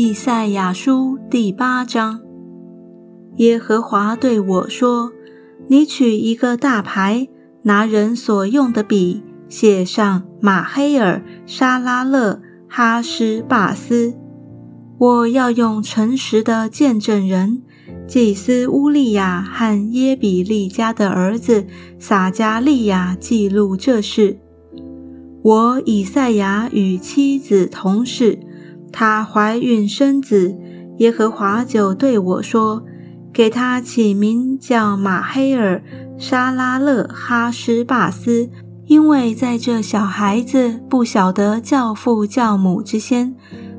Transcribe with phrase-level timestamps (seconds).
[0.00, 2.20] 以赛亚书第八章，
[3.38, 5.10] 耶和华对我说
[5.66, 7.26] ：“你取一个大牌，
[7.62, 14.14] 拿人所用的笔，写上马黑尔、沙拉勒、哈施巴斯。
[14.98, 17.64] 我要用诚实的见证人，
[18.06, 21.66] 祭司乌利亚和耶比利家的儿子
[21.98, 24.38] 撒加利亚记录这事。
[25.42, 28.38] 我以赛亚与妻子同事。”
[28.92, 30.56] 她怀孕生子，
[30.98, 32.82] 耶和华就对我说
[33.32, 35.80] ：“给他起名叫马黑尔
[36.18, 38.50] 沙拉勒哈施巴斯，
[38.86, 43.36] 因为在这小孩子不晓得教父教母之先，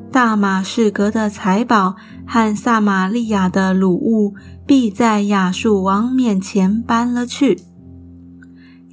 [0.09, 4.35] 大马士革的财宝和撒玛利亚的掳物
[4.65, 7.59] 必在亚述王面前搬了去。”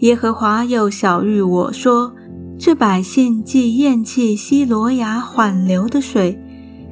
[0.01, 2.16] 耶和华又晓谕我说。
[2.59, 6.41] 这百姓既厌弃希罗亚缓流的水，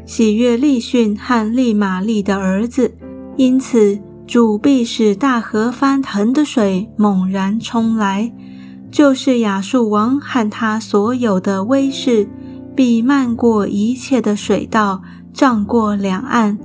[0.05, 2.95] 喜悦利逊和利玛利的儿子，
[3.37, 8.31] 因此主必使大河翻腾的水猛然冲来，
[8.91, 12.29] 就是亚述王和他所有的威势，
[12.77, 15.03] 必漫过一切的水道，
[15.33, 16.59] 涨过两岸，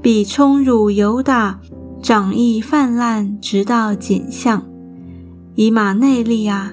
[0.00, 1.58] 必冲入犹大，
[2.00, 4.62] 长溢泛滥，直到景象。
[5.56, 6.72] 以马内利亚。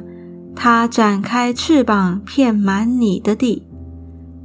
[0.56, 3.64] 他展开翅膀，遍满你的地，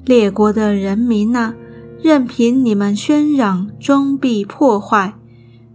[0.04, 1.54] 列国的人民呐，
[2.00, 5.14] 任凭你们喧嚷，终必破坏；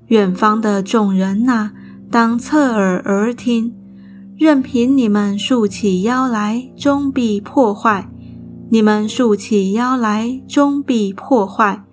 [0.07, 1.71] 远方的众人呐，
[2.09, 3.73] 当侧耳而听，
[4.37, 8.07] 任凭你们竖起腰来，终必破坏；
[8.69, 11.83] 你们竖起腰来，终必破坏；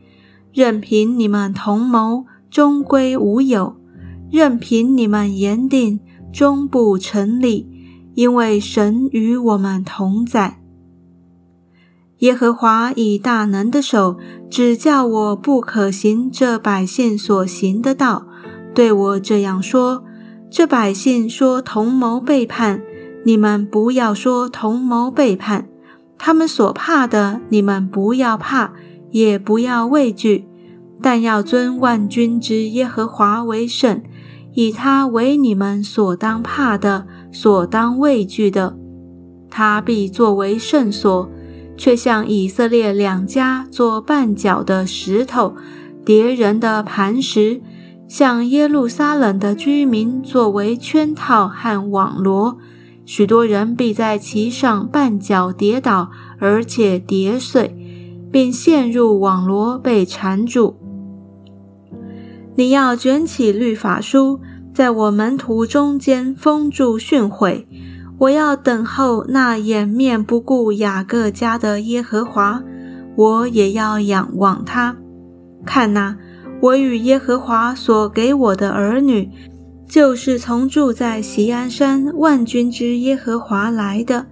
[0.53, 3.75] 任凭你们同谋，终归无有；
[4.31, 6.01] 任凭你们言定，
[6.33, 7.78] 终不成立。
[8.19, 10.59] 因为神与我们同在，
[12.19, 14.19] 耶和华以大能的手
[14.51, 18.27] 指教我不可行这百姓所行的道，
[18.75, 20.03] 对我这样说：
[20.51, 22.83] 这百姓说同谋背叛，
[23.25, 25.67] 你们不要说同谋背叛；
[26.19, 28.73] 他们所怕的，你们不要怕，
[29.13, 30.45] 也不要畏惧，
[31.01, 34.03] 但要尊万军之耶和华为圣，
[34.55, 37.07] 以他为你们所当怕的。
[37.41, 38.77] 所当畏惧的，
[39.49, 41.31] 他必作为圣所，
[41.77, 45.55] 却向以色列两家做绊脚的石头，
[46.05, 47.61] 敌人的磐石；
[48.09, 52.59] 向耶路撒冷的居民作为圈套和网罗，
[53.07, 56.11] 许多人必在其上绊脚跌倒，
[56.41, 57.73] 而且跌碎，
[58.33, 60.75] 并陷入网罗被缠住。
[62.57, 64.41] 你要卷起律法书。
[64.73, 67.65] 在我门徒中间封住训诲，
[68.19, 72.63] 我要等候那掩面不顾雅各家的耶和华，
[73.17, 74.97] 我也要仰望他。
[75.65, 76.17] 看哪，
[76.61, 79.29] 我与耶和华所给我的儿女，
[79.89, 84.27] 就是从住在锡安山万军之耶和华来的，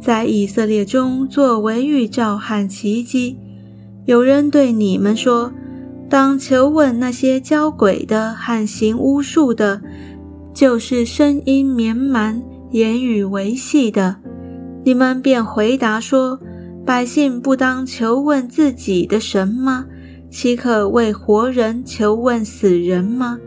[0.00, 3.36] 在以色列中作为预兆和奇迹。
[4.04, 5.52] 有人对你们说。
[6.08, 9.82] 当求问那些教鬼的和行巫术的，
[10.54, 14.16] 就是声音绵蛮、言语维系的，
[14.84, 16.40] 你们便回答说：
[16.86, 19.84] 百姓不当求问自己的神吗？
[20.30, 23.38] 岂可为活人求问死人吗？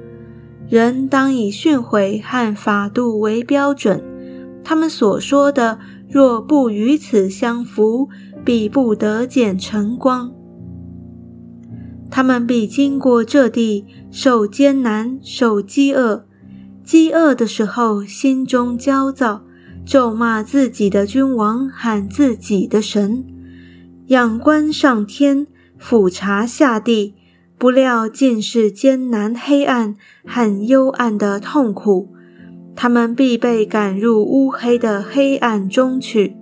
[0.70, 4.04] 人当以训诲和法度为标准。
[4.64, 8.08] 他们所说的，若不与此相符，
[8.46, 10.32] 必不得见晨光。
[12.12, 16.26] 他们必经过这地，受艰难，受饥饿。
[16.84, 19.44] 饥饿的时候，心中焦躁，
[19.86, 23.26] 咒骂自己的君王喊自己的神。
[24.08, 27.16] 仰观上天，俯察下地，
[27.58, 29.96] 不料尽是艰难、黑暗
[30.26, 32.14] 和幽暗的痛苦。
[32.76, 36.36] 他们必被赶入乌黑的黑暗中去。